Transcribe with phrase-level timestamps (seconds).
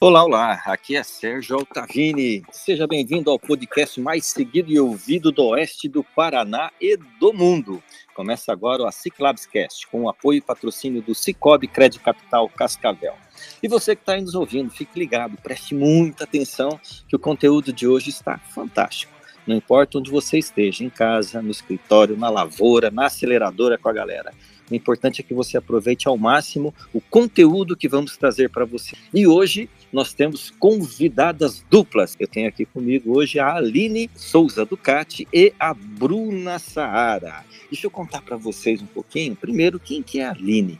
[0.00, 2.44] Olá, olá, aqui é Sérgio Altavini.
[2.52, 7.82] Seja bem-vindo ao podcast mais seguido e ouvido do oeste do Paraná e do mundo.
[8.14, 13.14] Começa agora o Ciclabs Cast, com o apoio e patrocínio do Cicobi Crédito Capital Cascavel.
[13.60, 16.78] E você que está aí nos ouvindo, fique ligado, preste muita atenção,
[17.08, 19.12] que o conteúdo de hoje está fantástico.
[19.44, 23.92] Não importa onde você esteja, em casa, no escritório, na lavoura, na aceleradora com a
[23.92, 24.32] galera.
[24.70, 28.96] O importante é que você aproveite ao máximo o conteúdo que vamos trazer para você.
[29.12, 32.16] E hoje nós temos convidadas duplas.
[32.18, 37.44] Eu tenho aqui comigo hoje a Aline Souza Ducati e a Bruna Saara.
[37.70, 39.36] Deixa eu contar para vocês um pouquinho.
[39.36, 40.78] Primeiro, quem que é a Aline?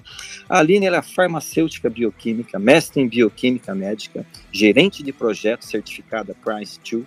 [0.49, 7.05] A Aline é farmacêutica bioquímica, mestre em bioquímica médica, gerente de projeto certificada Price 2,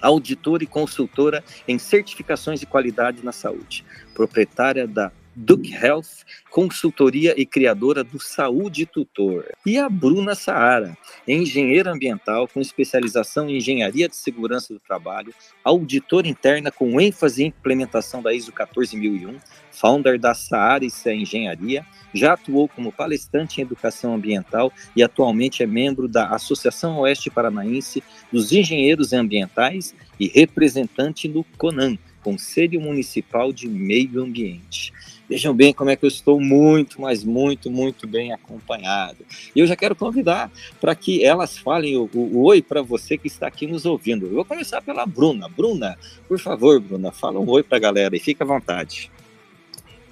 [0.00, 5.10] auditora e consultora em certificações de qualidade na saúde, proprietária da
[5.40, 9.44] Duke Health, consultoria e criadora do Saúde Tutor.
[9.64, 16.26] E a Bruna Saara, engenheira ambiental com especialização em engenharia de segurança do trabalho, auditora
[16.26, 19.38] interna com ênfase em implementação da ISO 14001,
[19.70, 25.66] founder da Saara e Engenharia, já atuou como palestrante em educação ambiental e atualmente é
[25.68, 33.68] membro da Associação Oeste Paranaense dos Engenheiros Ambientais e representante do CONAN, Conselho Municipal de
[33.68, 34.92] Meio Ambiente.
[35.28, 39.18] Vejam bem como é que eu estou muito, mas muito, muito bem acompanhado.
[39.54, 43.18] E eu já quero convidar para que elas falem o, o, o oi para você
[43.18, 44.26] que está aqui nos ouvindo.
[44.26, 45.48] Eu vou começar pela Bruna.
[45.48, 49.10] Bruna, por favor, Bruna, fala um oi para a galera e fica à vontade.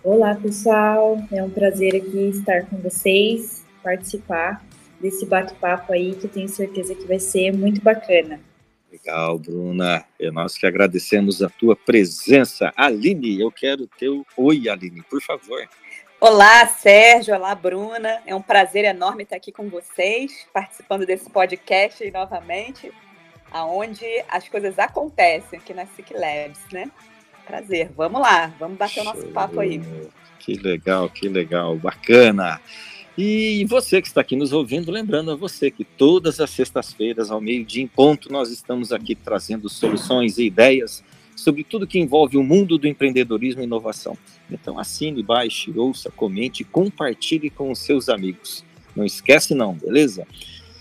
[0.05, 1.19] Olá, pessoal.
[1.33, 4.63] É um prazer aqui estar com vocês, participar
[5.01, 8.39] desse bate-papo aí que eu tenho certeza que vai ser muito bacana.
[8.91, 10.05] Legal, Bruna.
[10.19, 12.73] É nós que agradecemos a tua presença.
[12.77, 15.69] Aline, eu quero teu oi, Aline, por favor.
[16.21, 17.35] Olá, Sérgio.
[17.35, 18.23] Olá, Bruna.
[18.27, 22.91] É um prazer enorme estar aqui com vocês, participando desse podcast novamente,
[23.51, 26.91] aonde as coisas acontecem aqui na SIC Labs, né?
[27.47, 27.91] Prazer.
[27.95, 29.03] Vamos lá, vamos bater Show.
[29.03, 29.81] o nosso papo aí.
[30.39, 32.61] Que legal, que legal, bacana.
[33.17, 37.41] E você que está aqui nos ouvindo, lembrando a você que todas as sextas-feiras, ao
[37.41, 41.03] meio-dia em ponto, nós estamos aqui trazendo soluções e ideias
[41.35, 44.19] sobre tudo que envolve o mundo do empreendedorismo e inovação.
[44.51, 48.63] Então assine, baixe, ouça, comente, compartilhe com os seus amigos.
[48.95, 50.27] Não esquece não, beleza?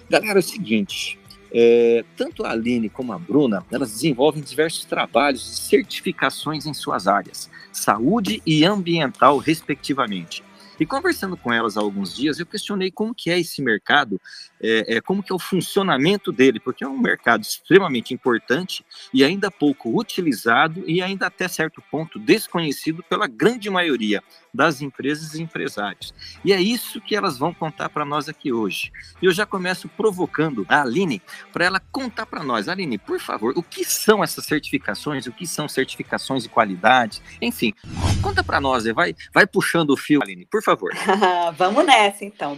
[0.10, 1.18] Galera, é o seguinte,
[1.54, 7.08] é, tanto a Aline como a Bruna, elas desenvolvem diversos trabalhos e certificações em suas
[7.08, 10.44] áreas, saúde e ambiental, respectivamente.
[10.80, 14.20] E conversando com elas há alguns dias, eu questionei como que é esse mercado,
[14.66, 18.84] é, é, como que é o funcionamento dele, porque é um mercado extremamente importante
[19.14, 25.36] e ainda pouco utilizado e ainda até certo ponto desconhecido pela grande maioria das empresas
[25.36, 26.14] e empresários.
[26.44, 28.92] E é isso que elas vão contar para nós aqui hoje.
[29.22, 31.22] E eu já começo provocando a Aline
[31.54, 32.68] para ela contar para nós.
[32.68, 35.28] Aline, por favor, o que são essas certificações?
[35.28, 37.22] O que são certificações de qualidade?
[37.42, 37.74] Enfim,
[38.22, 40.92] conta para nós, vai, vai puxando o fio, Aline, por favor.
[41.58, 42.58] Vamos nessa, então.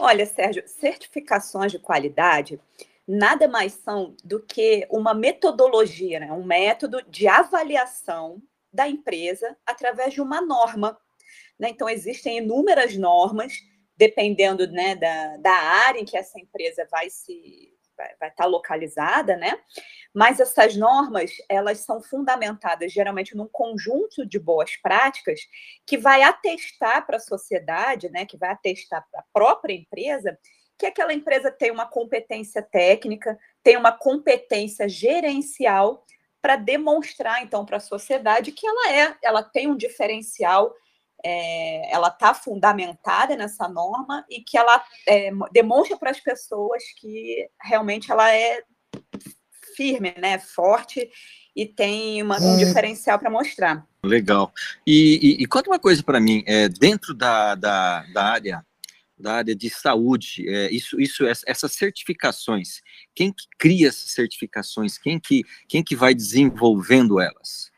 [0.00, 2.60] Olha, Sérgio, certificações de qualidade
[3.06, 6.32] nada mais são do que uma metodologia, né?
[6.32, 8.40] um método de avaliação
[8.72, 10.96] da empresa através de uma norma
[11.60, 11.68] né?
[11.68, 13.52] Então, existem inúmeras normas,
[13.94, 19.36] dependendo né, da, da área em que essa empresa vai se vai, vai estar localizada,
[19.36, 19.60] né?
[20.14, 25.40] Mas essas normas, elas são fundamentadas geralmente num conjunto de boas práticas
[25.86, 30.36] que vai atestar para a sociedade, né, que vai atestar para a própria empresa
[30.80, 36.06] que aquela empresa tem uma competência técnica, tem uma competência gerencial
[36.40, 40.74] para demonstrar então para a sociedade que ela é, ela tem um diferencial
[41.22, 47.46] é, ela está fundamentada nessa norma e que ela é, demonstra para as pessoas que
[47.60, 48.62] realmente ela é
[49.80, 51.10] firme, né, forte
[51.56, 52.64] e tem uma, um é.
[52.64, 53.86] diferencial para mostrar.
[54.04, 54.52] Legal.
[54.86, 58.66] E, e, e conta uma coisa para mim, é, dentro da, da, da, área
[59.18, 62.82] da área de saúde, é, isso, isso, essas certificações,
[63.14, 64.98] quem que cria essas certificações?
[64.98, 67.70] Quem que, quem que vai desenvolvendo elas?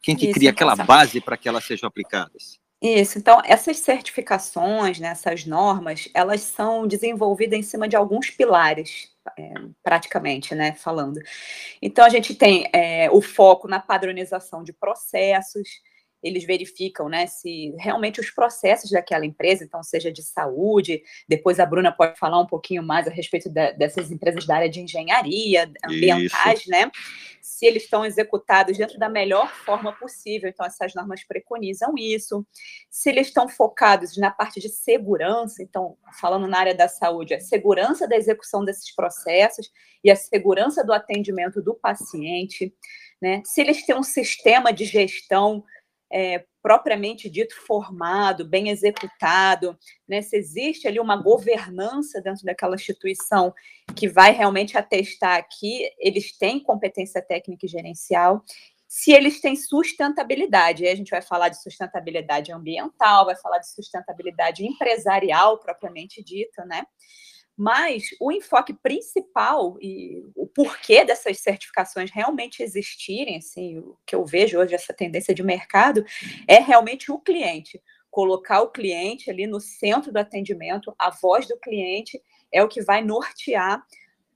[0.00, 2.58] Quem que isso, cria aquela base para que elas sejam aplicadas?
[2.80, 9.10] Isso, então essas certificações, né, essas normas, elas são desenvolvidas em cima de alguns pilares,
[9.38, 9.52] é,
[9.82, 11.20] praticamente, né, falando.
[11.80, 15.68] Então, a gente tem é, o foco na padronização de processos,
[16.22, 21.66] eles verificam né, se realmente os processos daquela empresa, então seja de saúde, depois a
[21.66, 25.70] Bruna pode falar um pouquinho mais a respeito de, dessas empresas da área de engenharia,
[25.84, 26.70] ambientais, Isso.
[26.70, 26.90] né?
[27.40, 32.46] Se eles estão executados dentro da melhor forma possível, então essas normas preconizam isso.
[32.90, 37.40] Se eles estão focados na parte de segurança, então, falando na área da saúde, a
[37.40, 39.70] segurança da execução desses processos
[40.04, 42.72] e a segurança do atendimento do paciente,
[43.20, 43.42] né?
[43.44, 45.64] Se eles têm um sistema de gestão
[46.10, 50.22] é, propriamente dito formado, bem executado, né?
[50.22, 53.54] se existe ali uma governança dentro daquela instituição
[53.94, 58.42] que vai realmente atestar que eles têm competência técnica e gerencial,
[58.86, 60.84] se eles têm sustentabilidade.
[60.84, 66.64] Aí a gente vai falar de sustentabilidade ambiental, vai falar de sustentabilidade empresarial propriamente dita,
[66.64, 66.84] né?
[67.60, 74.24] Mas o enfoque principal e o porquê dessas certificações realmente existirem, assim, o que eu
[74.24, 76.04] vejo hoje, essa tendência de mercado,
[76.46, 77.82] é realmente o cliente.
[78.12, 82.22] Colocar o cliente ali no centro do atendimento, a voz do cliente
[82.52, 83.84] é o que vai nortear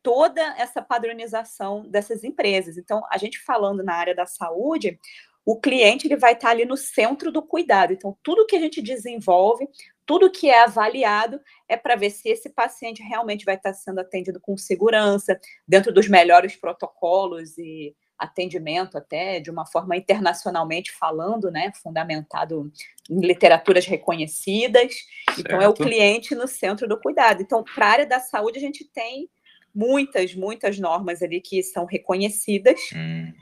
[0.03, 2.77] toda essa padronização dessas empresas.
[2.77, 4.99] Então, a gente falando na área da saúde,
[5.45, 7.93] o cliente ele vai estar ali no centro do cuidado.
[7.93, 9.69] Então, tudo que a gente desenvolve,
[10.07, 14.41] tudo que é avaliado é para ver se esse paciente realmente vai estar sendo atendido
[14.41, 21.73] com segurança, dentro dos melhores protocolos e atendimento até de uma forma internacionalmente falando, né,
[21.83, 22.71] fundamentado
[23.11, 24.93] em literaturas reconhecidas.
[25.27, 25.41] Certo.
[25.41, 27.43] Então é o cliente no centro do cuidado.
[27.43, 29.29] Então, para a área da saúde a gente tem
[29.75, 32.81] muitas, muitas normas ali que são reconhecidas.
[32.95, 33.33] Hum.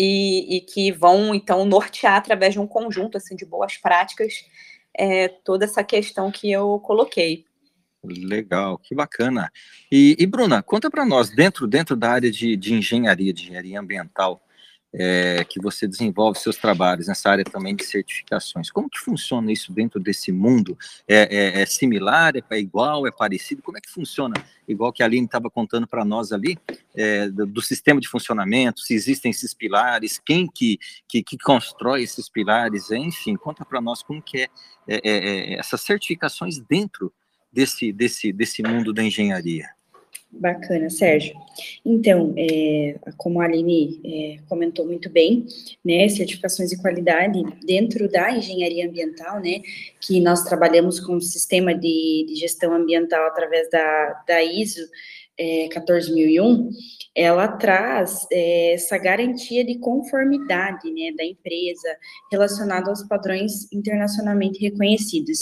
[0.00, 4.44] E, e que vão então nortear através de um conjunto assim de boas práticas
[4.96, 7.44] é, toda essa questão que eu coloquei.
[8.04, 9.50] Legal, que bacana.
[9.90, 13.80] E, e Bruna, conta para nós, dentro, dentro da área de, de engenharia, de engenharia
[13.80, 14.40] ambiental,
[14.92, 18.70] é, que você desenvolve seus trabalhos nessa área também de certificações.
[18.70, 20.76] Como que funciona isso dentro desse mundo?
[21.06, 23.62] É, é, é similar, é igual, é parecido?
[23.62, 24.34] Como é que funciona?
[24.66, 26.58] Igual que a Aline estava contando para nós ali,
[26.94, 32.02] é, do, do, sistema de funcionamento, se existem esses pilares, quem que, que, que constrói
[32.02, 34.48] esses pilares, enfim, conta para nós como que é,
[34.86, 37.12] é, é, essas certificações dentro
[37.52, 39.77] desse, desse, desse mundo da engenharia.
[40.30, 41.34] Bacana, Sérgio.
[41.84, 45.46] Então, é, como a Aline é, comentou muito bem,
[45.84, 49.62] né, certificações de qualidade dentro da engenharia ambiental, né,
[50.00, 54.82] que nós trabalhamos com o sistema de, de gestão ambiental através da, da ISO
[55.38, 56.70] é, 14001,
[57.14, 61.96] ela traz é, essa garantia de conformidade né, da empresa
[62.30, 65.38] relacionada aos padrões internacionalmente reconhecidos.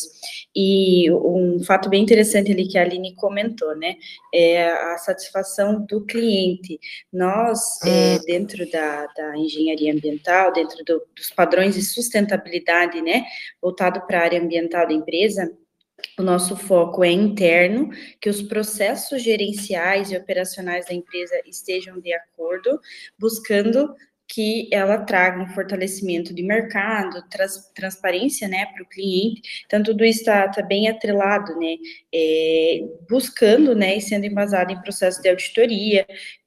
[0.54, 3.96] E um fato bem interessante ali que a Aline comentou, né,
[4.32, 6.78] é a satisfação do cliente.
[7.12, 8.20] Nós, é, hum.
[8.26, 13.24] dentro da, da, engenharia ambiental, dentro do, dos padrões de sustentabilidade, né,
[13.62, 15.52] voltado para a área ambiental da empresa,
[16.18, 17.90] o nosso foco é interno,
[18.20, 22.78] que os processos gerenciais e operacionais da empresa estejam de acordo,
[23.18, 23.94] buscando
[24.28, 29.40] que ela traga um fortalecimento de mercado, trans, transparência, né, para o cliente.
[29.64, 31.76] Então, tudo isso está tá bem atrelado, né,
[32.12, 36.06] é, buscando, né, e sendo embasado em processos de auditoria,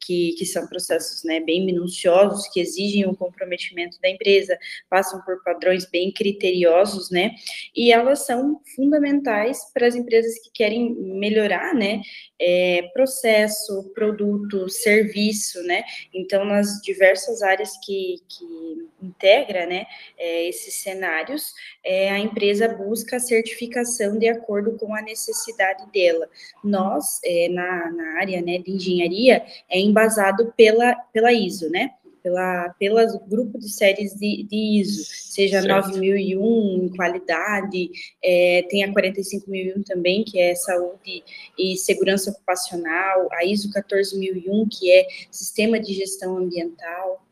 [0.09, 4.57] que, que são processos, né, bem minuciosos, que exigem o comprometimento da empresa,
[4.89, 7.35] passam por padrões bem criteriosos, né,
[7.75, 12.01] e elas são fundamentais para as empresas que querem melhorar, né,
[12.41, 19.85] é, processo, produto, serviço, né, então, nas diversas áreas que, que integra né,
[20.17, 26.27] é, esses cenários, é, a empresa busca a certificação de acordo com a necessidade dela.
[26.63, 31.91] Nós, é, na, na área né, de engenharia, é embasado pela, pela ISO, né?
[32.21, 35.89] pela, pela grupo de séries de, de ISO, seja certo.
[35.91, 37.89] 9001 em qualidade,
[38.23, 41.23] é, tem a 45001 também, que é saúde
[41.57, 47.23] e segurança ocupacional, a ISO 14001, que é sistema de gestão ambiental.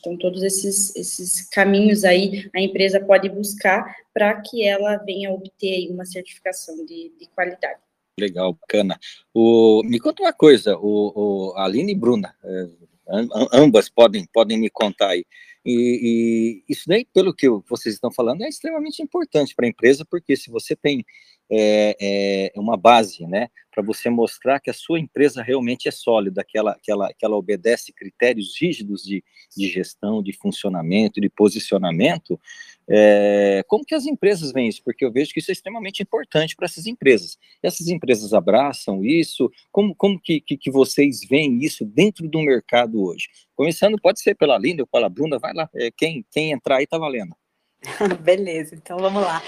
[0.00, 5.90] Então, todos esses, esses caminhos aí a empresa pode buscar para que ela venha obter
[5.90, 7.80] uma certificação de, de qualidade.
[8.18, 8.98] Legal, bacana.
[9.32, 12.66] O, me conta uma coisa, o, o Aline e Bruna, é,
[13.52, 15.24] ambas podem, podem me contar aí.
[15.64, 20.04] E, e, isso daí, pelo que vocês estão falando, é extremamente importante para a empresa,
[20.08, 21.04] porque se você tem
[21.50, 26.44] é, é uma base, né, para você mostrar que a sua empresa realmente é sólida,
[26.46, 29.22] que ela, que ela, que ela obedece critérios rígidos de,
[29.56, 32.40] de gestão, de funcionamento, de posicionamento,
[32.90, 34.82] é, como que as empresas veem isso?
[34.82, 37.38] Porque eu vejo que isso é extremamente importante para essas empresas.
[37.62, 39.50] Essas empresas abraçam isso?
[39.70, 43.28] Como, como que, que, que vocês veem isso dentro do mercado hoje?
[43.54, 46.84] Começando, pode ser pela Linda ou pela Bruna, vai lá, é, quem, quem entrar aí
[46.84, 47.34] está valendo.
[48.22, 49.42] Beleza, então vamos lá.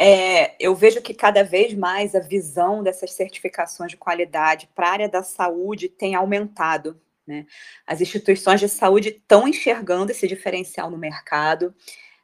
[0.00, 4.92] É, eu vejo que cada vez mais a visão dessas certificações de qualidade para a
[4.92, 7.00] área da saúde tem aumentado.
[7.26, 7.44] Né?
[7.84, 11.74] As instituições de saúde estão enxergando esse diferencial no mercado.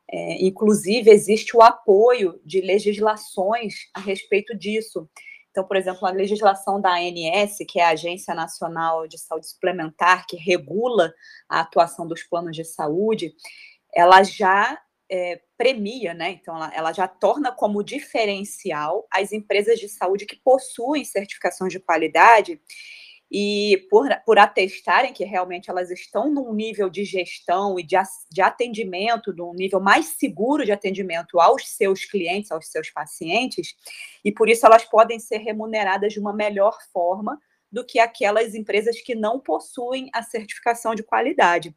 [0.08, 5.08] É, inclusive, existe o apoio de legislações a respeito disso.
[5.50, 10.26] Então, por exemplo, a legislação da ANS, que é a Agência Nacional de Saúde Suplementar,
[10.28, 11.12] que regula
[11.48, 13.34] a atuação dos planos de saúde,
[13.92, 16.32] ela já é, premia, né?
[16.32, 21.80] Então, ela, ela, já torna como diferencial as empresas de saúde que possuem certificações de
[21.80, 22.60] qualidade
[23.32, 27.96] e por, por atestarem que realmente elas estão num nível de gestão e de,
[28.30, 33.74] de atendimento, num nível mais seguro de atendimento aos seus clientes, aos seus pacientes,
[34.22, 37.40] e por isso elas podem ser remuneradas de uma melhor forma
[37.74, 41.74] do que aquelas empresas que não possuem a certificação de qualidade.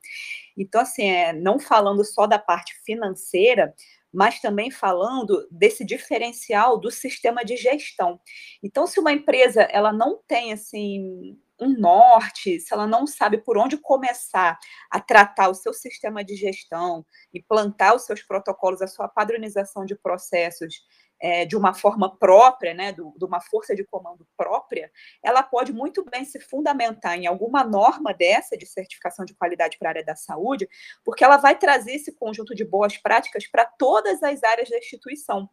[0.56, 3.74] Então, assim, é, não falando só da parte financeira,
[4.14, 8.20] mas também falando desse diferencial do sistema de gestão.
[8.64, 13.58] Então, se uma empresa ela não tem assim um norte, se ela não sabe por
[13.58, 14.60] onde começar
[14.92, 19.96] a tratar o seu sistema de gestão, implantar os seus protocolos, a sua padronização de
[19.96, 20.76] processos
[21.20, 24.92] é, de uma forma própria, né, do, de uma força de comando própria,
[25.24, 29.90] ela pode muito bem se fundamentar em alguma norma dessa de certificação de qualidade para
[29.90, 30.68] a área da saúde,
[31.04, 35.50] porque ela vai trazer esse conjunto de boas práticas para todas as áreas da instituição.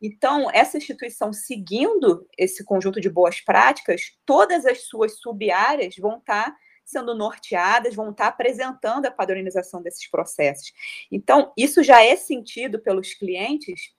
[0.00, 6.50] Então, essa instituição seguindo esse conjunto de boas práticas, todas as suas sub-áreas vão estar
[6.50, 10.72] tá sendo norteadas, vão estar tá apresentando a padronização desses processos.
[11.12, 13.97] Então, isso já é sentido pelos clientes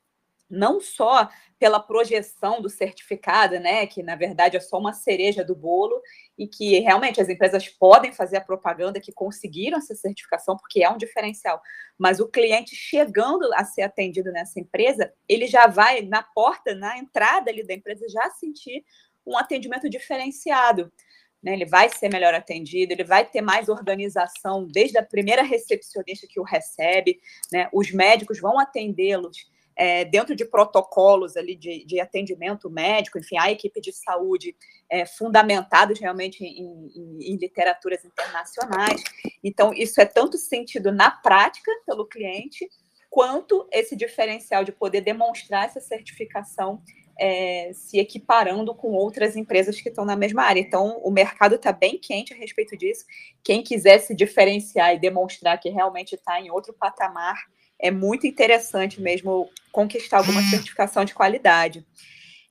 [0.49, 1.29] não só
[1.59, 6.01] pela projeção do certificado, né, que na verdade é só uma cereja do bolo
[6.37, 10.89] e que realmente as empresas podem fazer a propaganda que conseguiram essa certificação porque é
[10.89, 11.61] um diferencial,
[11.97, 16.97] mas o cliente chegando a ser atendido nessa empresa, ele já vai na porta, na
[16.97, 18.83] entrada ali da empresa já sentir
[19.25, 20.91] um atendimento diferenciado.
[21.41, 26.27] Né, ele vai ser melhor atendido, ele vai ter mais organização desde a primeira recepcionista
[26.27, 27.17] que o recebe,
[27.49, 29.48] né, os médicos vão atendê-los
[29.79, 34.53] é, dentro de protocolos ali de, de, atendimento médico, enfim, a equipe de saúde
[34.91, 39.01] é, fundamentados realmente em, em, em, literaturas internacionais.
[39.41, 42.69] Então, isso é tanto sentido na prática pelo cliente,
[43.09, 46.83] quanto esse diferencial de poder demonstrar essa certificação
[47.17, 50.59] é, se equiparando com outras empresas que estão na mesma área.
[50.59, 53.05] Então, o mercado está bem quente a respeito disso.
[53.41, 57.37] Quem quiser se diferenciar e demonstrar que realmente está em outro patamar,
[57.79, 61.85] é muito interessante mesmo conquistar alguma certificação de qualidade.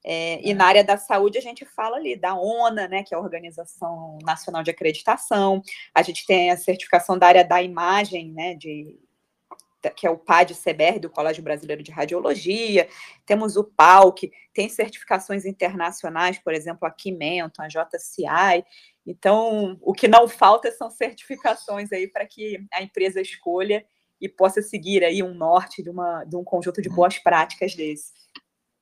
[0.05, 3.17] É, e na área da saúde a gente fala ali da ONA, né, que é
[3.17, 5.63] a Organização Nacional de Acreditação.
[5.95, 8.99] A gente tem a certificação da área da imagem, né, de
[9.95, 12.89] que é o PAD-CBR, do Colégio Brasileiro de Radiologia,
[13.25, 18.65] temos o PALC, tem certificações internacionais, por exemplo, a Quimento, a JCI,
[19.09, 23.83] então, o que não falta são certificações aí para que a empresa escolha
[24.21, 28.13] e possa seguir aí um norte de, uma, de um conjunto de boas práticas desse.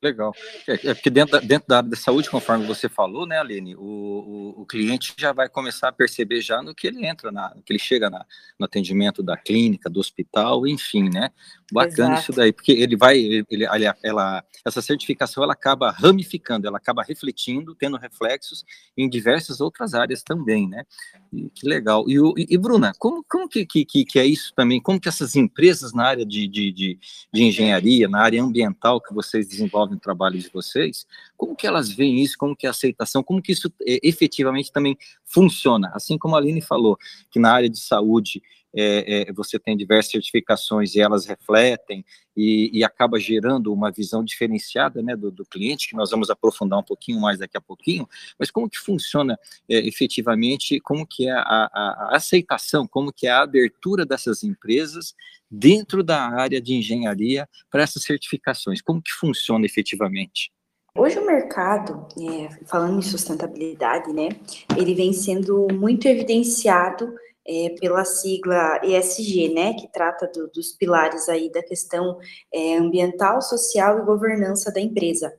[0.03, 0.33] Legal.
[0.69, 3.75] É, é porque dentro da, dentro da área da saúde, conforme você falou, né, Aline,
[3.77, 7.55] o, o, o, cliente já vai começar a perceber já no que ele entra, na,
[7.55, 8.25] no que ele chega na,
[8.59, 11.31] no atendimento da clínica, do hospital, enfim, né?
[11.73, 12.21] Bacana Exato.
[12.23, 13.67] isso daí, porque ele vai, ele,
[14.03, 18.65] ela, essa certificação ela acaba ramificando, ela acaba refletindo, tendo reflexos
[18.97, 20.85] em diversas outras áreas também, né?
[21.33, 22.05] E, que legal.
[22.09, 24.81] E, e, e, Bruna, como, como que, que, que é isso também?
[24.81, 26.99] Como que essas empresas na área de, de, de,
[27.33, 31.07] de engenharia, na área ambiental que vocês desenvolvem, desenvolvem o trabalho de vocês,
[31.37, 34.73] como que elas veem isso, como que é a aceitação, como que isso é, efetivamente
[34.73, 36.97] também funciona, assim como a Aline falou,
[37.31, 38.43] que na área de saúde
[38.77, 42.05] é, é, você tem diversas certificações e elas refletem
[42.37, 46.79] e, e acaba gerando uma visão diferenciada né, do, do, cliente, que nós vamos aprofundar
[46.79, 48.07] um pouquinho mais daqui a pouquinho,
[48.39, 53.27] mas como que funciona é, efetivamente, como que é a, a, a, aceitação, como que
[53.27, 55.15] é a abertura dessas empresas
[55.51, 60.53] dentro da área de engenharia para essas certificações, como que funciona efetivamente?
[60.95, 64.29] Hoje o mercado, é, falando em sustentabilidade, né,
[64.77, 67.15] ele vem sendo muito evidenciado
[67.49, 72.19] é, pela sigla ESG, né, que trata do, dos pilares aí da questão
[72.53, 75.33] é, ambiental, social e governança da empresa.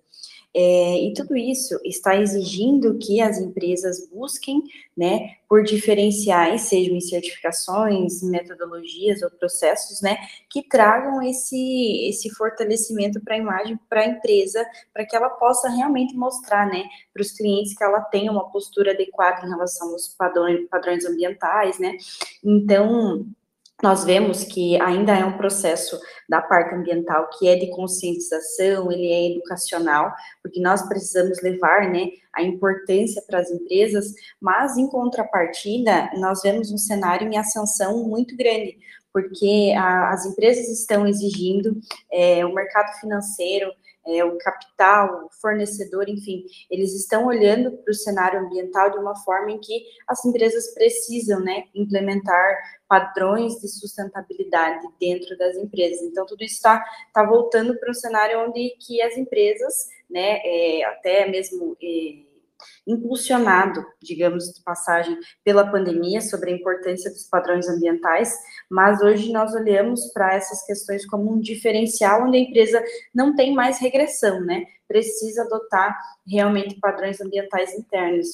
[0.55, 4.63] É, e tudo isso está exigindo que as empresas busquem,
[4.95, 10.17] né, por diferenciais, sejam em certificações, metodologias ou processos, né,
[10.49, 15.69] que tragam esse, esse fortalecimento para a imagem, para a empresa, para que ela possa
[15.69, 20.07] realmente mostrar, né, para os clientes que ela tem uma postura adequada em relação aos
[20.07, 21.97] padrões, padrões ambientais, né.
[22.43, 23.27] Então,
[23.81, 29.07] nós vemos que ainda é um processo da parte ambiental que é de conscientização, ele
[29.07, 36.09] é educacional, porque nós precisamos levar, né, a importância para as empresas, mas em contrapartida,
[36.17, 38.77] nós vemos um cenário em ascensão muito grande,
[39.13, 41.79] porque a, as empresas estão exigindo,
[42.11, 43.71] é, o mercado financeiro
[44.07, 49.15] é, o capital, o fornecedor, enfim, eles estão olhando para o cenário ambiental de uma
[49.15, 56.01] forma em que as empresas precisam, né, implementar padrões de sustentabilidade dentro das empresas.
[56.03, 56.83] Então, tudo isso está
[57.13, 62.26] tá voltando para um cenário onde que as empresas, né, é, até mesmo é,
[62.87, 68.33] impulsionado, digamos, de passagem pela pandemia sobre a importância dos padrões ambientais,
[68.69, 72.83] mas hoje nós olhamos para essas questões como um diferencial onde a empresa
[73.13, 74.65] não tem mais regressão, né?
[74.87, 78.27] Precisa adotar realmente padrões ambientais internos.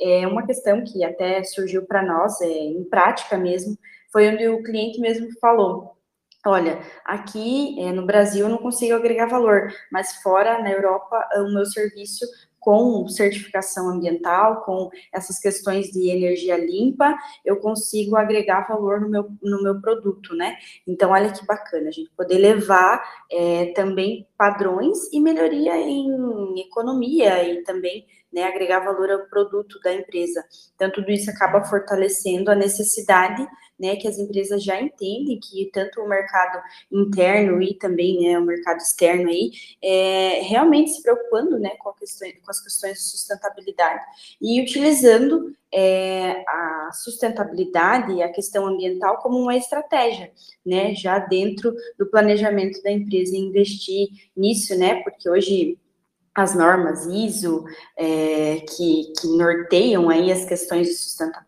[0.00, 3.76] É uma questão que até surgiu para nós, é, em prática mesmo,
[4.10, 5.98] foi onde o cliente mesmo falou:
[6.46, 11.52] Olha, aqui é, no Brasil eu não consigo agregar valor, mas fora na Europa o
[11.52, 12.24] meu serviço
[12.68, 19.26] com certificação ambiental, com essas questões de energia limpa, eu consigo agregar valor no meu,
[19.42, 20.54] no meu produto, né?
[20.86, 27.42] Então, olha que bacana, a gente poder levar é, também padrões e melhoria em economia
[27.42, 30.44] e também né, agregar valor ao produto da empresa.
[30.74, 33.48] Então, tudo isso acaba fortalecendo a necessidade
[33.78, 38.44] né, que as empresas já entendem que tanto o mercado interno e também né, o
[38.44, 39.50] mercado externo aí,
[39.82, 44.00] é, realmente se preocupando né, com, questão, com as questões de sustentabilidade.
[44.40, 50.32] E utilizando é, a sustentabilidade e a questão ambiental como uma estratégia,
[50.64, 55.78] né, já dentro do planejamento da empresa investir nisso, né, porque hoje
[56.38, 57.64] as normas ISO
[57.96, 61.47] é, que, que, norteiam aí as questões de sustentabilidade,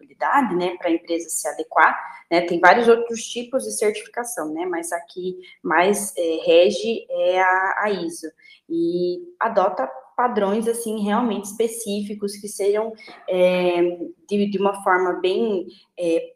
[0.56, 1.96] né, para a empresa se adequar,
[2.30, 7.74] né, tem vários outros tipos de certificação, né, mas aqui mais é, rege é a,
[7.78, 8.28] a ISO
[8.68, 12.92] e adota padrões assim realmente específicos que sejam
[13.28, 15.66] é, de, de, uma forma bem
[15.98, 16.34] é,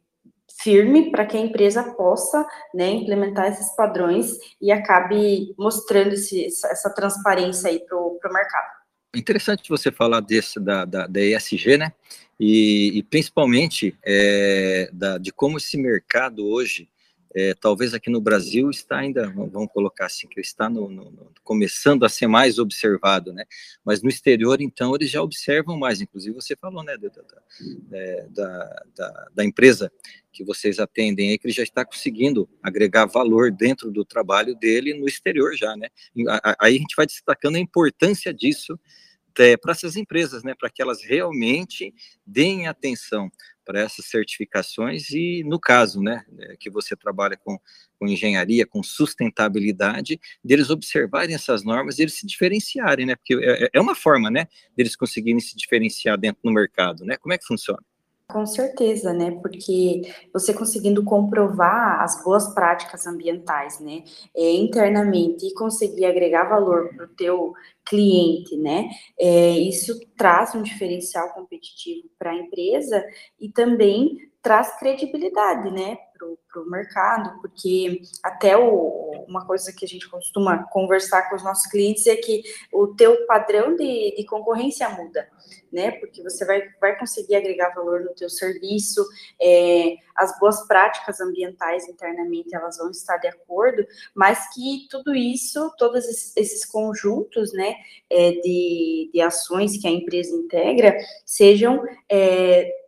[0.63, 6.91] firme para que a empresa possa né, implementar esses padrões e acabe mostrando esse, essa
[6.95, 8.84] transparência aí para o mercado.
[9.15, 11.93] Interessante você falar desse da, da, da ESG, né?
[12.39, 16.89] E, e principalmente é, da, de como esse mercado hoje
[17.35, 21.33] é, talvez aqui no Brasil está ainda, vamos colocar assim, que está no, no, no,
[21.43, 23.45] começando a ser mais observado, né?
[23.85, 26.01] Mas no exterior, então, eles já observam mais.
[26.01, 27.43] Inclusive, você falou, né, da, da,
[27.93, 29.91] é, da, da empresa
[30.33, 34.95] que vocês atendem aí, que ele já está conseguindo agregar valor dentro do trabalho dele
[34.95, 35.89] no exterior já, né?
[36.61, 38.79] Aí a gente vai destacando a importância disso
[39.39, 40.55] é, para essas empresas, né?
[40.57, 41.93] Para que elas realmente
[42.25, 43.31] deem atenção
[43.65, 47.59] para essas certificações e, no caso, né, é, que você trabalha com,
[47.99, 53.71] com engenharia, com sustentabilidade, deles observarem essas normas e eles se diferenciarem, né, porque é,
[53.73, 54.47] é uma forma, né,
[54.77, 57.83] deles conseguirem se diferenciar dentro do mercado, né, como é que funciona?
[58.31, 59.33] Com certeza, né?
[59.43, 60.01] Porque
[60.33, 64.03] você conseguindo comprovar as boas práticas ambientais, né,
[64.35, 67.53] é, internamente e conseguir agregar valor para o teu
[67.85, 68.89] cliente, né,
[69.21, 73.05] é, isso traz um diferencial competitivo para a empresa
[73.39, 75.99] e também traz credibilidade, né,
[76.53, 81.43] para o mercado, porque até o, uma coisa que a gente costuma conversar com os
[81.43, 85.29] nossos clientes é que o teu padrão de, de concorrência muda,
[85.73, 89.05] né, porque você vai, vai conseguir agregar valor no teu serviço,
[89.41, 93.85] é, as boas práticas ambientais internamente, elas vão estar de acordo,
[94.15, 97.75] mas que tudo isso, todos esses, conjuntos, né,
[98.09, 102.84] é, de, de ações que a empresa integra, sejam é,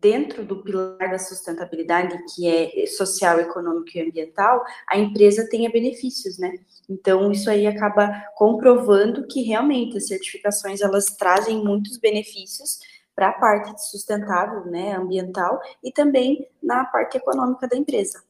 [0.00, 6.38] dentro do pilar da sustentabilidade, que é social, econômico e ambiental, a empresa tenha benefícios,
[6.38, 6.54] né?
[6.88, 12.78] Então, isso aí acaba comprovando que realmente as certificações, elas trazem muitos benefícios
[13.14, 18.22] para a parte sustentável, né, ambiental, e também na parte econômica da empresa.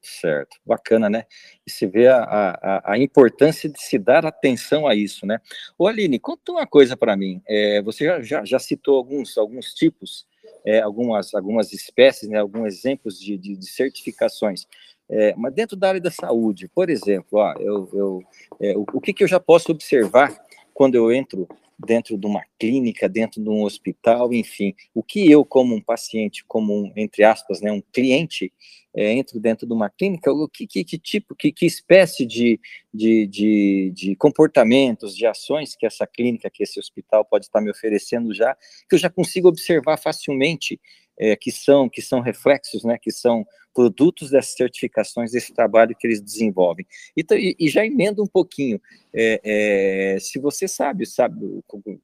[0.00, 1.26] Certo, bacana, né?
[1.66, 5.38] E se vê a, a, a, importância de se dar atenção a isso, né?
[5.76, 7.42] Ô Aline, conta uma coisa para mim.
[7.46, 10.26] É, você já, já, já, citou alguns, alguns tipos
[10.64, 14.66] é, algumas, algumas espécies, né, alguns exemplos de, de, de certificações.
[15.08, 18.22] É, mas dentro da área da saúde, por exemplo, ó, eu, eu,
[18.60, 20.36] é, o, o que, que eu já posso observar
[20.72, 25.44] quando eu entro dentro de uma clínica, dentro de um hospital, enfim, o que eu,
[25.44, 28.52] como um paciente, como um, entre aspas, né, um cliente,
[28.94, 32.60] é, entro dentro de uma clínica, o que, que, que tipo, que, que espécie de,
[32.92, 37.70] de, de, de, comportamentos, de ações que essa clínica, que esse hospital pode estar me
[37.70, 38.56] oferecendo já,
[38.88, 40.80] que eu já consigo observar facilmente
[41.20, 46.06] é, que são que são reflexos, né, que são produtos dessas certificações, desse trabalho que
[46.06, 46.86] eles desenvolvem.
[47.16, 48.80] E, e já emendo um pouquinho,
[49.14, 51.36] é, é, se você sabe, sabe,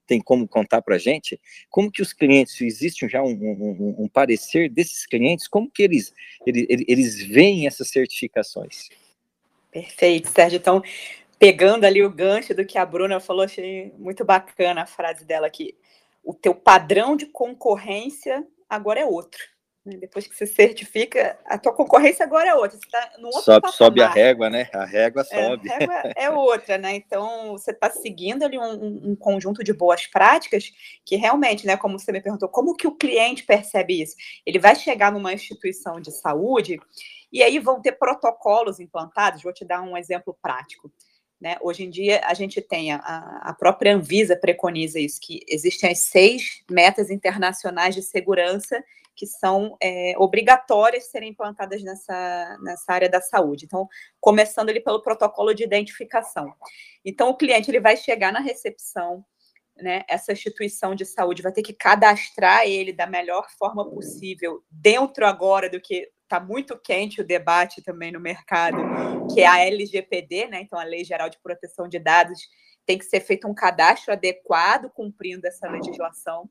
[0.07, 4.09] tem como contar para a gente, como que os clientes, existe já um, um, um,
[4.09, 6.12] parecer desses clientes, como que eles,
[6.46, 8.88] eles, eles veem essas certificações?
[9.72, 10.59] Perfeito, Sérgio.
[10.59, 10.83] Então,
[11.38, 15.46] pegando ali o gancho do que a Bruna falou, achei muito bacana a frase dela
[15.46, 15.74] aqui.
[16.22, 19.40] O teu padrão de concorrência agora é outro.
[19.87, 19.96] Né?
[19.98, 22.76] Depois que você certifica, a tua concorrência agora é outra.
[22.76, 24.68] Você está no outro sobe, sobe a régua, né?
[24.74, 25.68] A régua sobe.
[25.68, 26.96] É, a régua é outra, né?
[26.96, 30.72] Então, você está seguindo ali um, um, conjunto de boas práticas
[31.05, 31.76] que realmente, né?
[31.76, 34.16] Como você me perguntou, como que o cliente percebe isso?
[34.44, 36.81] Ele vai chegar numa instituição de saúde
[37.33, 39.42] e aí vão ter protocolos implantados.
[39.42, 40.90] Vou te dar um exemplo prático.
[41.40, 41.57] Né?
[41.61, 45.99] Hoje em dia, a gente tem, a, a própria Anvisa preconiza isso, que existem as
[46.01, 48.83] seis metas internacionais de segurança
[49.16, 53.64] que são é, obrigatórias serem implantadas nessa, nessa área da saúde.
[53.64, 53.88] Então,
[54.20, 56.55] começando ali pelo protocolo de identificação.
[57.03, 59.25] Então, o cliente ele vai chegar na recepção,
[59.75, 65.27] né, essa instituição de saúde vai ter que cadastrar ele da melhor forma possível, dentro
[65.27, 68.76] agora do que está muito quente o debate também no mercado,
[69.32, 70.60] que é a LGPD, né?
[70.60, 72.40] Então, a Lei Geral de Proteção de Dados,
[72.84, 76.48] tem que ser feito um cadastro adequado, cumprindo essa legislação.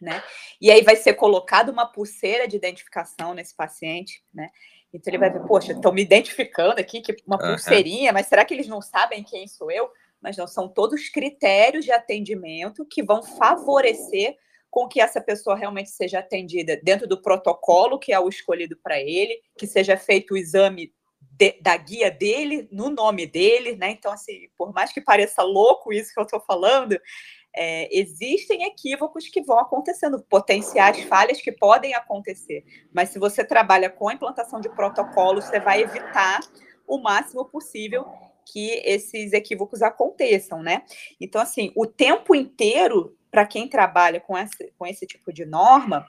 [0.00, 0.22] Né?
[0.60, 4.48] E aí vai ser colocado uma pulseira de identificação nesse paciente, né?
[4.92, 8.52] Então ele vai ver, poxa, estão me identificando aqui, que uma pulseirinha, mas será que
[8.52, 9.88] eles não sabem quem sou eu?
[10.20, 14.36] Mas não, são todos critérios de atendimento que vão favorecer
[14.72, 18.98] com que essa pessoa realmente seja atendida dentro do protocolo que é o escolhido para
[18.98, 23.90] ele, que seja feito o exame de, da guia dele, no nome dele, né?
[23.90, 26.98] Então, assim, por mais que pareça louco isso que eu estou falando,
[27.54, 32.64] é, existem equívocos que vão acontecendo, potenciais falhas que podem acontecer.
[32.90, 36.40] Mas se você trabalha com a implantação de protocolos, você vai evitar
[36.86, 38.06] o máximo possível
[38.50, 40.82] que esses equívocos aconteçam, né?
[41.20, 46.06] Então, assim, o tempo inteiro, para quem trabalha com esse, com esse tipo de norma,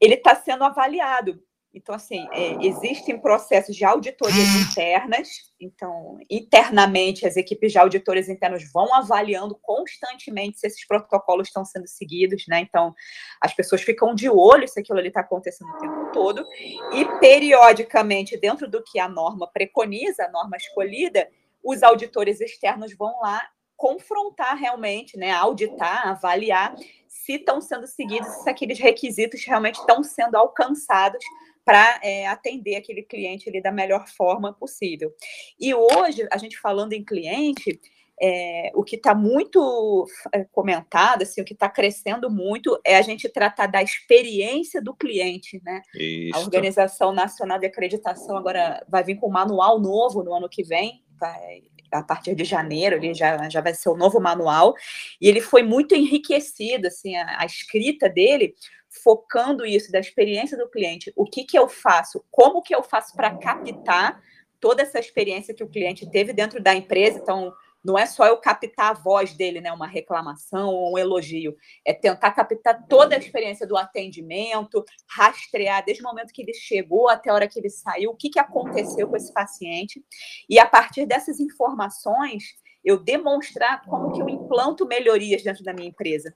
[0.00, 1.40] ele está sendo avaliado.
[1.74, 4.70] Então, assim, é, existem processos de auditorias ah.
[4.70, 5.28] internas.
[5.60, 11.88] Então, internamente, as equipes de auditores internos vão avaliando constantemente se esses protocolos estão sendo
[11.88, 12.60] seguidos, né?
[12.60, 12.94] Então,
[13.40, 16.46] as pessoas ficam de olho se aquilo ali está acontecendo o tempo todo.
[16.92, 21.28] E, periodicamente, dentro do que a norma preconiza, a norma escolhida,
[21.62, 23.42] os auditores externos vão lá
[23.84, 25.30] confrontar realmente, né?
[25.30, 26.74] Auditar, avaliar
[27.06, 31.22] se estão sendo seguidos, se aqueles requisitos realmente estão sendo alcançados
[31.62, 35.12] para é, atender aquele cliente ali da melhor forma possível.
[35.60, 37.78] E hoje, a gente falando em cliente,
[38.22, 43.02] é, o que está muito é, comentado, assim, o que está crescendo muito é a
[43.02, 45.82] gente tratar da experiência do cliente, né?
[45.94, 46.38] Isso.
[46.38, 50.62] A Organização Nacional de Acreditação agora vai vir com um manual novo no ano que
[50.62, 54.74] vem, vai, a partir de janeiro, ele já, já vai ser o novo manual,
[55.20, 58.54] e ele foi muito enriquecido, assim, a, a escrita dele
[59.02, 63.14] focando isso da experiência do cliente, o que que eu faço, como que eu faço
[63.14, 64.22] para captar
[64.60, 67.52] toda essa experiência que o cliente teve dentro da empresa, então
[67.84, 71.92] não é só eu captar a voz dele, né, uma reclamação ou um elogio, é
[71.92, 77.30] tentar captar toda a experiência do atendimento, rastrear desde o momento que ele chegou até
[77.30, 80.02] a hora que ele saiu, o que, que aconteceu com esse paciente,
[80.48, 82.44] e a partir dessas informações,
[82.84, 86.34] eu demonstrar como que eu implanto melhorias dentro da minha empresa.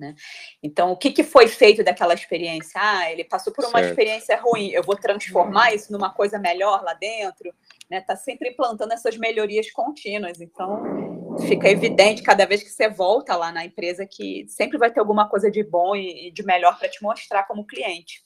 [0.00, 0.14] Né?
[0.62, 2.72] Então, o que, que foi feito daquela experiência?
[2.74, 3.90] Ah, ele passou por uma certo.
[3.90, 7.52] experiência ruim, eu vou transformar isso numa coisa melhor lá dentro.
[7.90, 8.00] Né?
[8.00, 10.40] Tá sempre implantando essas melhorias contínuas.
[10.40, 15.00] Então, fica evidente cada vez que você volta lá na empresa que sempre vai ter
[15.00, 18.24] alguma coisa de bom e de melhor para te mostrar como cliente.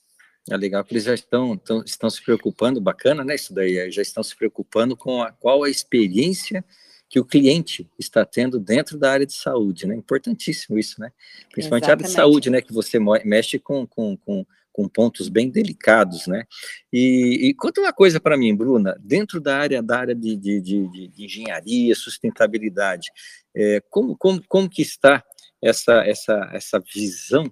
[0.49, 3.35] É legal que eles já estão, estão, estão se preocupando, bacana, né?
[3.35, 6.65] Isso daí, já estão se preocupando com a, qual a experiência
[7.15, 9.95] que o cliente está tendo dentro da área de saúde, né?
[9.95, 11.13] Importantíssimo isso, né?
[11.53, 11.87] Principalmente Exatamente.
[11.87, 12.61] a área de saúde, né?
[12.61, 16.43] Que você mexe com, com, com, com pontos bem delicados, né?
[16.93, 20.61] E, e conta uma coisa para mim, Bruna, dentro da área da área de, de,
[20.61, 23.07] de, de engenharia, sustentabilidade,
[23.55, 25.23] é, como, como, como que está
[25.63, 27.45] essa, essa, essa visão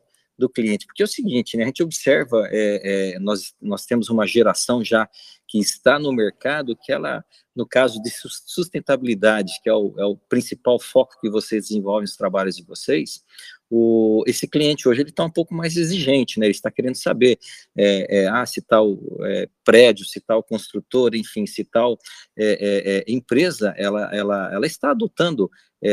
[0.43, 4.09] do cliente, porque é o seguinte, né, a gente observa, é, é, nós, nós temos
[4.11, 5.09] uma geração já
[5.47, 7.25] que está no mercado, que ela,
[7.55, 12.17] no caso de sustentabilidade, que é o, é o principal foco que vocês desenvolvem nos
[12.17, 13.23] trabalhos de vocês,
[13.75, 16.45] o, esse cliente hoje ele está um pouco mais exigente, né?
[16.45, 17.39] Ele está querendo saber
[17.75, 21.99] é, é, ah, se tal é, prédio, se tal construtor, enfim, se tal
[22.37, 25.51] é, é, é, empresa, ela, ela, ela está adotando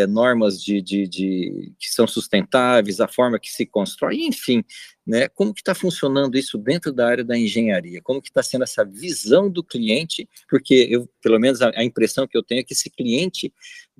[0.08, 4.64] normas de, de, de, que são sustentáveis, a forma que se constrói, enfim,
[5.08, 5.28] né?
[5.30, 8.00] Como que está funcionando isso dentro da área da engenharia?
[8.04, 10.30] Como que está sendo essa visão do cliente?
[10.48, 13.52] Porque eu, pelo menos a, a impressão que eu tenho é que esse cliente,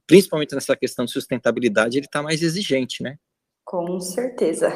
[0.06, 3.18] principalmente nessa questão de sustentabilidade, ele está mais exigente, né?
[3.70, 4.74] Com certeza.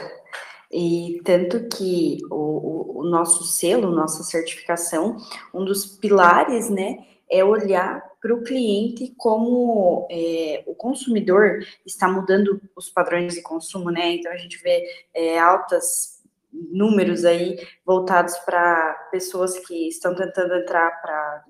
[0.71, 5.17] E tanto que o, o, nosso selo, nossa certificação,
[5.51, 12.61] um dos pilares, né, é olhar para o cliente como é, o consumidor está mudando
[12.75, 14.13] os padrões de consumo, né?
[14.13, 21.01] Então a gente vê é, altas números aí voltados para pessoas que estão tentando entrar
[21.01, 21.45] para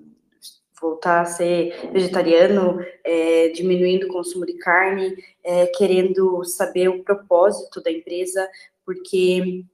[0.80, 7.82] voltar a ser vegetariano, é, diminuindo o consumo de carne, é, querendo saber o propósito
[7.82, 8.48] da empresa,
[8.84, 9.64] porque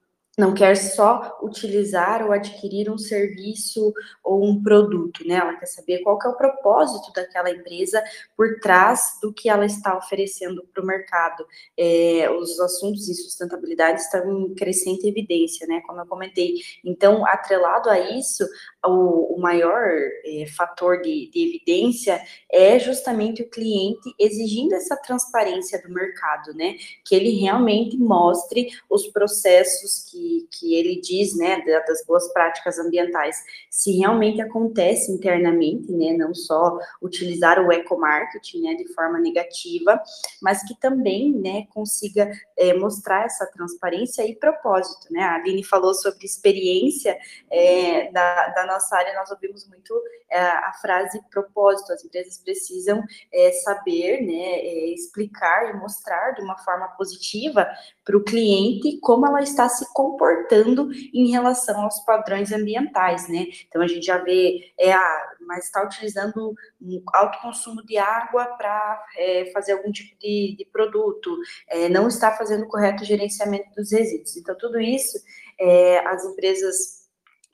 [0.41, 3.93] não quer só utilizar ou adquirir um serviço
[4.25, 5.35] ou um produto, né?
[5.35, 8.03] Ela quer saber qual que é o propósito daquela empresa
[8.37, 11.45] por trás do que ela está oferecendo para o mercado.
[11.77, 15.83] É, os assuntos de sustentabilidade estão em crescente evidência, né?
[15.87, 16.55] Como eu comentei.
[16.85, 18.47] Então, atrelado a isso,
[18.87, 19.89] o, o maior
[20.25, 26.77] é, fator de, de evidência é justamente o cliente exigindo essa transparência do mercado, né?
[27.05, 33.37] Que ele realmente mostre os processos que que, ele diz, né, das boas práticas ambientais,
[33.69, 40.01] se realmente acontece internamente, né, não só utilizar o ecomarketing, né, de forma negativa,
[40.41, 45.95] mas que também, né, consiga é, mostrar essa transparência e propósito, né, a Aline falou
[45.95, 47.17] sobre experiência
[47.51, 49.95] é, da, da, nossa área, nós ouvimos muito
[50.31, 53.03] é, a frase propósito, as empresas precisam
[53.33, 57.67] é, saber, né, é, explicar e mostrar de uma forma positiva
[58.05, 63.47] para o cliente como ela está se comportando em relação aos padrões ambientais, né?
[63.69, 68.47] Então a gente já vê, é, ah, mas está utilizando um alto consumo de água
[68.57, 71.37] para é, fazer algum tipo de, de produto,
[71.69, 74.37] é, não está fazendo o correto gerenciamento dos resíduos.
[74.37, 75.19] Então tudo isso
[75.61, 77.00] é, as empresas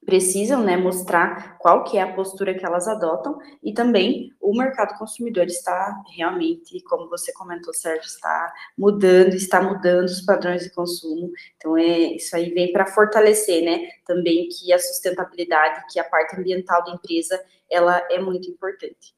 [0.07, 4.97] precisam né, mostrar qual que é a postura que elas adotam e também o mercado
[4.97, 11.31] consumidor está realmente, como você comentou, Sérgio, está mudando, está mudando os padrões de consumo.
[11.57, 16.37] Então, é, isso aí vem para fortalecer, né, também que a sustentabilidade, que a parte
[16.37, 17.39] ambiental da empresa,
[17.69, 19.17] ela é muito importante.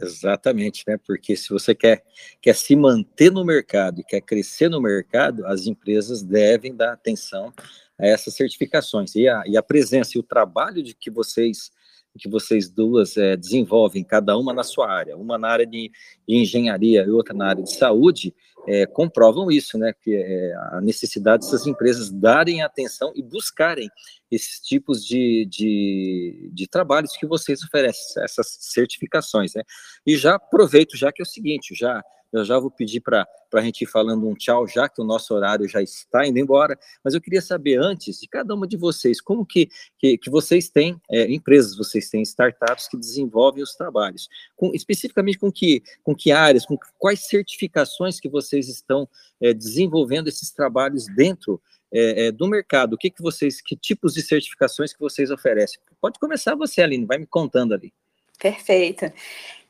[0.00, 0.98] Exatamente, né?
[1.06, 2.04] Porque se você quer,
[2.40, 7.52] quer se manter no mercado e quer crescer no mercado, as empresas devem dar atenção
[7.98, 9.14] essas certificações.
[9.14, 11.70] E a, e a presença e o trabalho de que vocês
[12.16, 15.90] que vocês duas é, desenvolvem, cada uma na sua área, uma na área de,
[16.28, 18.32] de engenharia e outra na área de saúde,
[18.66, 19.92] é, comprovam isso, né?
[19.92, 23.90] Que é, a necessidade dessas empresas darem atenção e buscarem
[24.30, 29.62] esses tipos de, de, de, trabalhos que vocês oferecem, essas certificações, né?
[30.06, 32.02] E já aproveito, já que é o seguinte, já
[32.38, 35.34] eu já vou pedir para a gente ir falando um tchau, já que o nosso
[35.34, 39.20] horário já está indo embora, mas eu queria saber antes de cada uma de vocês,
[39.20, 39.68] como que,
[39.98, 45.38] que, que vocês têm é, empresas, vocês têm startups que desenvolvem os trabalhos, com, especificamente
[45.38, 49.08] com que, com que áreas, com quais certificações que vocês estão
[49.40, 51.60] é, desenvolvendo esses trabalhos dentro
[51.92, 55.78] é, é, do mercado, o que, que vocês, que tipos de certificações que vocês oferecem?
[56.00, 57.92] Pode começar você, Aline, vai me contando ali.
[58.38, 59.12] Perfeito.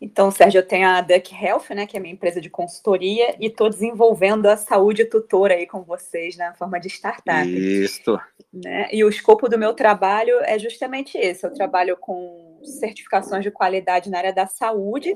[0.04, 3.46] Então, Sérgio, eu tenho a Duck Health, né, que é minha empresa de consultoria, e
[3.46, 7.48] estou desenvolvendo a saúde tutora aí com vocês na forma de startup.
[7.48, 8.20] Isso.
[8.52, 8.86] Né?
[8.92, 11.46] E o escopo do meu trabalho é justamente esse.
[11.46, 15.14] Eu trabalho com certificações de qualidade na área da saúde.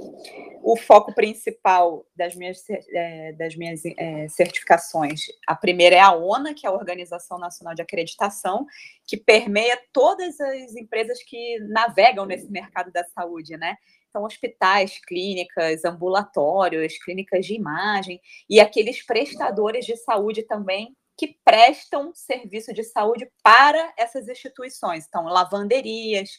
[0.62, 6.54] O foco principal das minhas, é, das minhas é, certificações, a primeira é a ONA,
[6.54, 8.66] que é a Organização Nacional de Acreditação,
[9.06, 13.76] que permeia todas as empresas que navegam nesse mercado da saúde, né?
[14.08, 22.12] Então, hospitais, clínicas, ambulatórios, clínicas de imagem e aqueles prestadores de saúde também que prestam
[22.14, 25.04] serviço de saúde para essas instituições.
[25.08, 26.30] Então, lavanderias,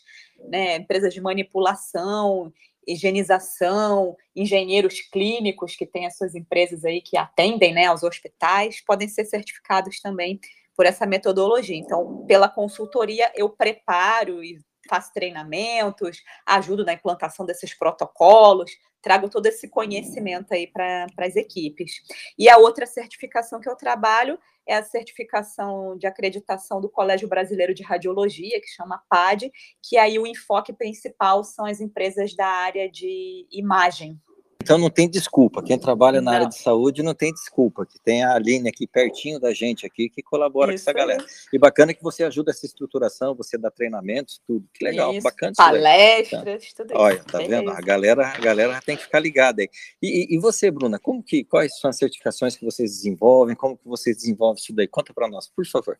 [0.47, 2.51] né, empresas de manipulação,
[2.87, 9.07] higienização, engenheiros clínicos que têm as suas empresas aí que atendem né, aos hospitais, podem
[9.07, 10.39] ser certificados também
[10.75, 11.75] por essa metodologia.
[11.75, 18.71] Então, pela consultoria, eu preparo e faço treinamentos, ajudo na implantação desses protocolos,
[19.01, 22.01] trago todo esse conhecimento aí para as equipes.
[22.37, 27.73] E a outra certificação que eu trabalho é a certificação de acreditação do Colégio Brasileiro
[27.73, 32.89] de Radiologia, que chama PAD, que aí o enfoque principal são as empresas da área
[32.89, 34.19] de imagem,
[34.69, 35.63] então não tem desculpa.
[35.63, 36.37] Quem trabalha na não.
[36.37, 37.87] área de saúde não tem desculpa.
[37.87, 41.25] Que tem a Aline aqui pertinho da gente aqui que colabora Isso com essa galera.
[41.51, 44.63] E bacana que você ajuda essa estruturação, você dá treinamentos, tudo.
[44.71, 45.23] Que legal, Isso.
[45.23, 45.53] bacana.
[45.57, 47.01] Palestras, tudo isso.
[47.01, 47.71] Olha, tá vendo?
[47.71, 49.69] A galera, a galera tem que ficar ligada aí.
[49.99, 53.55] E, e, e, você, Bruna, como que quais são as certificações que vocês desenvolvem?
[53.55, 54.87] Como que vocês desenvolvem isso daí?
[54.87, 55.97] Conta para nós, por favor.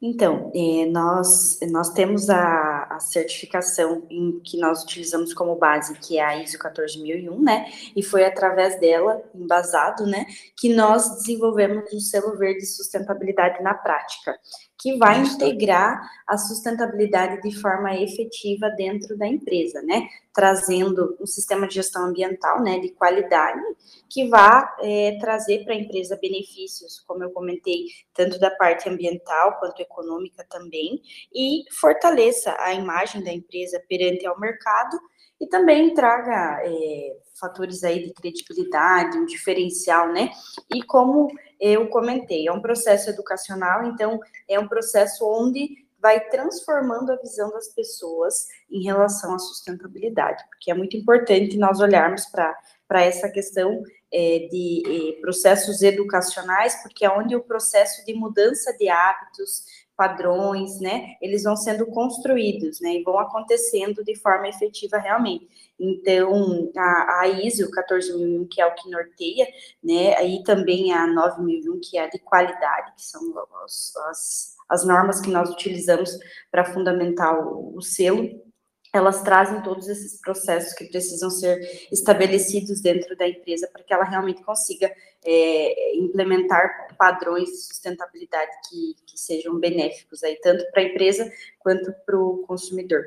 [0.00, 6.18] Então, é, nós, nós temos a, a, certificação em, que nós utilizamos como base, que
[6.18, 7.66] é a ISO 14001, né?
[7.96, 10.24] E foi através dela, embasado, né,
[10.56, 14.38] que nós desenvolvemos o selo verde sustentabilidade na prática
[14.78, 20.08] que vai integrar a sustentabilidade de forma efetiva dentro da empresa, né?
[20.32, 23.60] Trazendo um sistema de gestão ambiental, né, de qualidade,
[24.08, 29.58] que vá é, trazer para a empresa benefícios, como eu comentei, tanto da parte ambiental
[29.58, 31.02] quanto econômica também,
[31.34, 34.96] e fortaleça a imagem da empresa perante ao mercado
[35.40, 40.30] e também traga é, fatores aí de credibilidade, um diferencial, né?
[40.74, 41.28] E como
[41.60, 47.50] eu comentei, é um processo educacional, então é um processo onde vai transformando a visão
[47.50, 53.82] das pessoas em relação à sustentabilidade, porque é muito importante nós olharmos para essa questão
[54.12, 59.64] é, de é, processos educacionais, porque é onde o processo de mudança de hábitos,
[59.98, 65.48] padrões, né, eles vão sendo construídos, né, e vão acontecendo de forma efetiva realmente.
[65.76, 69.48] Então, a, a ISO 14001, que é o que norteia,
[69.82, 73.20] né, aí também a 9001, que é a de qualidade, que são
[73.64, 76.16] as, as, as normas que nós utilizamos
[76.48, 78.40] para fundamentar o, o selo,
[78.92, 81.58] elas trazem todos esses processos que precisam ser
[81.92, 84.90] estabelecidos dentro da empresa para que ela realmente consiga
[85.30, 91.92] é, implementar padrões de sustentabilidade que, que sejam benéficos aí tanto para a empresa quanto
[92.06, 93.04] para o consumidor.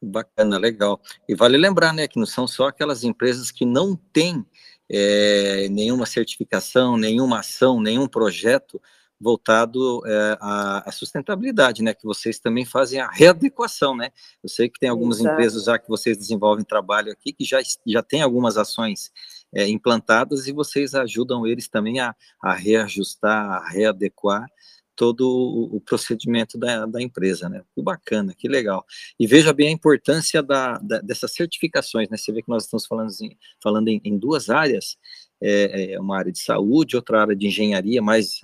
[0.00, 1.00] Bacana, legal.
[1.28, 4.46] E vale lembrar, né, que não são só aquelas empresas que não têm
[4.88, 8.80] é, nenhuma certificação, nenhuma ação, nenhum projeto
[9.20, 11.94] voltado é, à, à, sustentabilidade, né?
[11.94, 14.10] Que vocês também fazem a readequação, né?
[14.42, 15.32] Eu sei que tem algumas Exato.
[15.32, 19.10] empresas já que vocês desenvolvem trabalho aqui que já, já tem algumas ações
[19.54, 24.46] é, implantadas e vocês ajudam eles também a, a reajustar, a readequar
[24.96, 27.62] todo o, o procedimento da, da, empresa, né?
[27.74, 28.84] Que bacana, que legal.
[29.20, 32.16] E veja bem a importância da, da, dessas certificações, né?
[32.16, 34.96] Você vê que nós estamos falando, assim, falando em, em duas áreas,
[35.40, 38.40] é, é, uma área de saúde, outra área de engenharia, mais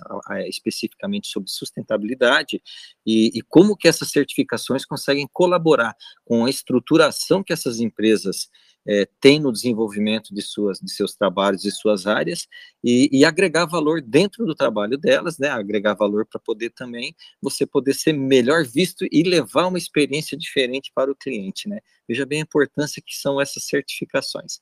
[0.47, 2.61] especificamente sobre sustentabilidade,
[3.03, 8.47] e, e, como que essas certificações conseguem colaborar com a estruturação que essas empresas
[8.85, 12.47] é, têm no desenvolvimento de, suas, de seus trabalhos e suas áreas,
[12.83, 17.65] e, e, agregar valor dentro do trabalho delas, né, agregar valor para poder também você
[17.65, 21.79] poder ser melhor visto e levar uma experiência diferente para o cliente, né?
[22.07, 24.59] Veja bem a importância que são essas certificações.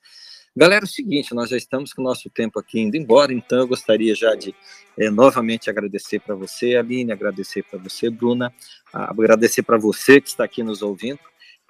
[0.56, 3.60] Galera, é o seguinte, nós já estamos com o nosso tempo aqui indo embora, então
[3.60, 4.54] eu gostaria já de
[4.98, 8.54] é, novamente agradecer para você, Aline, agradecer para você, Bruna,
[8.92, 11.20] agradecer para você que está aqui nos ouvindo,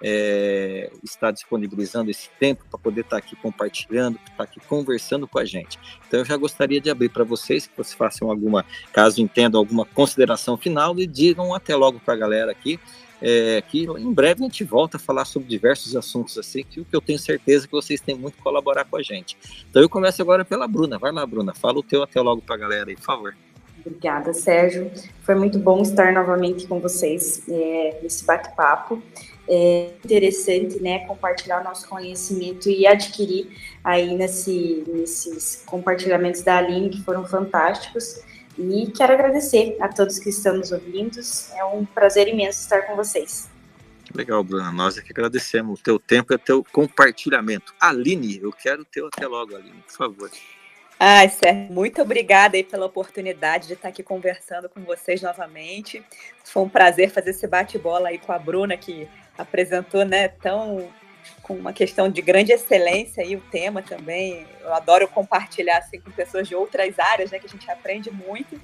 [0.02, 5.26] é, está disponibilizando esse tempo para poder estar tá aqui compartilhando, estar tá aqui conversando
[5.28, 5.78] com a gente.
[6.06, 9.84] Então eu já gostaria de abrir para vocês, que vocês façam alguma, caso entendam, alguma
[9.84, 12.78] consideração final e digam até logo para a galera aqui
[13.22, 17.00] é, que em breve a gente volta a falar sobre diversos assuntos assim, que, eu
[17.00, 19.38] tenho certeza que vocês têm muito que colaborar com a gente.
[19.70, 20.98] Então eu começo agora pela Bruna.
[20.98, 23.36] Vai lá, Bruna, fala o teu até logo para a galera aí, por favor.
[23.86, 24.90] Obrigada, Sérgio.
[25.22, 29.00] Foi muito bom estar novamente com vocês é, nesse bate-papo.
[29.48, 33.48] É interessante, né, compartilhar o nosso conhecimento e adquirir
[33.82, 38.22] aí nesse, nesses compartilhamentos da Aline, que foram fantásticos.
[38.58, 41.18] E quero agradecer a todos que estão nos ouvindo.
[41.56, 43.50] É um prazer imenso estar com vocês.
[44.14, 44.70] Legal, Bruna.
[44.70, 47.74] Nós é que agradecemos o teu tempo e o teu compartilhamento.
[47.80, 50.30] Aline, eu quero o teu até logo, Aline, por favor.
[51.04, 56.00] Ai, Sérgio, muito obrigada aí pela oportunidade de estar aqui conversando com vocês novamente.
[56.44, 60.88] Foi um prazer fazer esse bate-bola aí com a Bruna, que apresentou, né, tão
[61.42, 64.46] com uma questão de grande excelência e o tema também.
[64.60, 68.60] Eu adoro compartilhar assim com pessoas de outras áreas, né, que a gente aprende muito.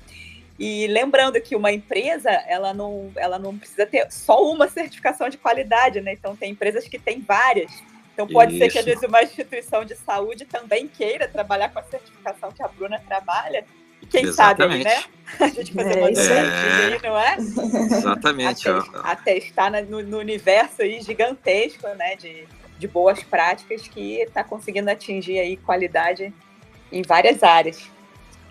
[0.59, 5.39] E lembrando que uma empresa, ela não, ela não precisa ter só uma certificação de
[5.39, 6.13] qualidade, né?
[6.13, 7.71] Então tem empresas que têm várias.
[8.13, 8.65] Então pode Isso.
[8.65, 12.61] ser que às vezes uma instituição de saúde também queira trabalhar com a certificação que
[12.61, 13.64] a Bruna trabalha.
[14.03, 14.84] E quem Exatamente.
[14.84, 15.05] sabe, né?
[15.40, 16.94] A gente fazer é, uma é...
[16.94, 17.36] aí, não é?
[17.36, 18.68] Exatamente.
[18.68, 22.16] Até, até estar no, no universo aí gigantesco, né?
[22.16, 22.46] De,
[22.78, 26.32] de boas práticas que está conseguindo atingir aí qualidade
[26.90, 27.88] em várias áreas.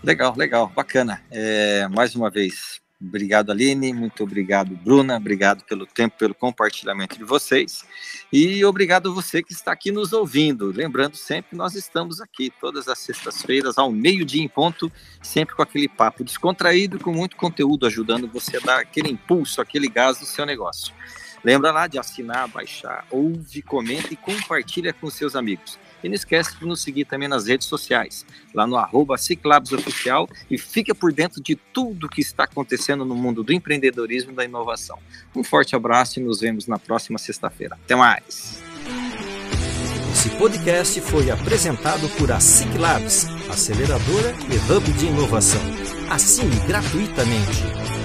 [0.04, 1.24] Legal, legal, bacana.
[1.32, 3.94] É, mais uma vez, Obrigado, Aline.
[3.94, 5.18] Muito obrigado, Bruna.
[5.18, 7.86] Obrigado pelo tempo, pelo compartilhamento de vocês.
[8.34, 10.72] E obrigado a você que está aqui nos ouvindo.
[10.72, 14.92] Lembrando sempre nós estamos aqui todas as sextas-feiras, ao meio-dia em ponto,
[15.22, 19.88] sempre com aquele papo descontraído, com muito conteúdo, ajudando você a dar aquele impulso, aquele
[19.88, 20.92] gás no seu negócio.
[21.44, 25.78] Lembra lá de assinar, baixar, ouve, comenta e compartilha com seus amigos.
[26.04, 30.58] E não esquece de nos seguir também nas redes sociais, lá no arroba Oficial e
[30.58, 34.98] fica por dentro de tudo que está acontecendo no mundo do empreendedorismo e da inovação.
[35.36, 37.76] Um forte abraço e nos vemos na próxima sexta-feira.
[37.84, 38.62] Até mais!
[40.12, 45.62] Esse podcast foi apresentado por a Ciclabs, aceleradora e hub de inovação.
[46.10, 47.97] Assine gratuitamente